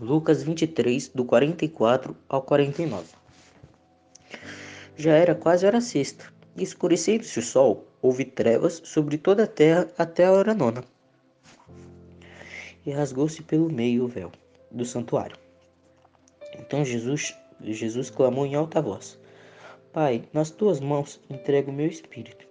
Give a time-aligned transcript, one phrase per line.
[0.00, 3.04] Lucas 23, do 44 ao 49.
[4.96, 9.88] Já era quase hora sexta, e escurecendo-se o sol, houve trevas sobre toda a terra
[9.98, 10.84] até a hora nona.
[12.86, 14.30] E rasgou-se pelo meio o véu
[14.70, 15.36] do santuário.
[16.56, 19.18] Então Jesus, Jesus clamou em alta voz:
[19.92, 22.46] Pai, nas tuas mãos entrego o meu espírito.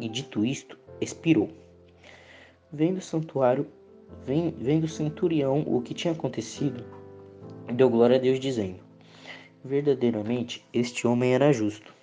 [0.00, 1.48] E dito isto, expirou.
[2.72, 3.68] Vendo o santuário,
[4.26, 6.84] vendo o centurião o que tinha acontecido,
[7.74, 8.80] deu glória a Deus, dizendo:
[9.64, 11.94] Verdadeiramente este homem era justo.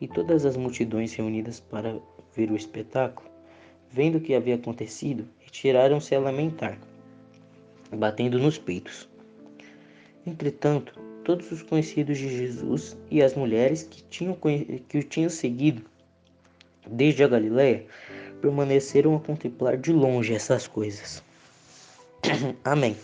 [0.00, 1.98] E todas as multidões reunidas para
[2.34, 3.30] ver o espetáculo,
[3.90, 6.78] vendo o que havia acontecido, retiraram-se a lamentar,
[7.90, 9.08] batendo nos peitos.
[10.26, 14.36] Entretanto, todos os conhecidos de Jesus e as mulheres que, tinham,
[14.88, 15.84] que o tinham seguido
[16.88, 17.86] desde a Galiléia
[18.42, 21.22] permaneceram a contemplar de longe essas coisas.
[22.64, 22.96] Amém.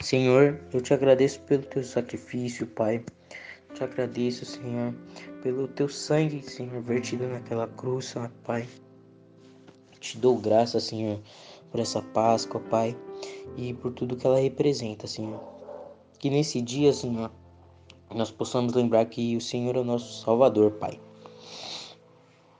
[0.00, 3.04] Senhor, eu te agradeço pelo teu sacrifício, Pai.
[3.74, 4.94] Te agradeço, Senhor,
[5.42, 8.68] pelo teu sangue, Senhor, vertido naquela cruz, Pai.
[9.98, 11.20] Te dou graça, Senhor,
[11.70, 12.96] por essa Páscoa, Pai,
[13.56, 15.40] e por tudo que ela representa, Senhor.
[16.18, 17.30] Que nesse dia, Senhor,
[18.14, 21.00] nós possamos lembrar que o Senhor é o nosso Salvador, Pai.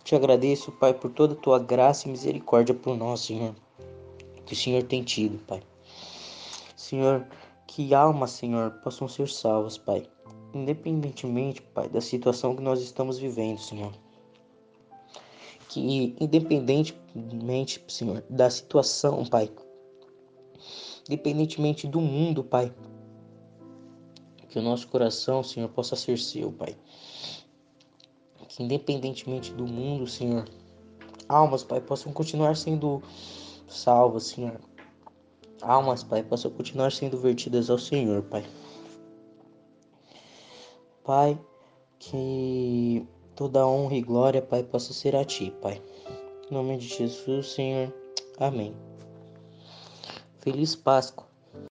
[0.04, 3.54] Te agradeço, Pai, por toda a tua graça e misericórdia por nós, Senhor,
[4.44, 5.62] que o Senhor tem tido, Pai.
[6.74, 7.24] Senhor,
[7.68, 10.04] que almas, Senhor, possam ser salvas, Pai,
[10.52, 13.92] independentemente, Pai, da situação que nós estamos vivendo, Senhor.
[15.68, 19.48] Que independentemente, Senhor, da situação, Pai,
[21.08, 22.74] independentemente do mundo, Pai,
[24.48, 26.76] que o nosso coração, Senhor, possa ser seu, Pai
[28.52, 30.44] que independentemente do mundo, Senhor,
[31.26, 33.02] almas, Pai, possam continuar sendo
[33.66, 34.60] salvas, Senhor.
[35.62, 38.44] Almas, Pai, possam continuar sendo vertidas ao Senhor, Pai.
[41.02, 41.40] Pai,
[41.98, 45.80] que toda honra e glória, Pai, possa ser a Ti, Pai.
[46.50, 47.90] Em nome de Jesus, Senhor.
[48.38, 48.76] Amém.
[50.40, 51.31] Feliz Páscoa.